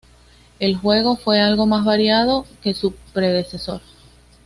[0.57, 3.81] El juego fue algo más variado que su predecesor.